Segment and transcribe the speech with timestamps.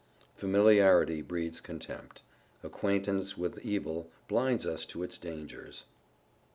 [0.33, 2.23] Familiarity breeds contempt.
[2.63, 5.85] _Acquaintance with evil blinds us to its dangers.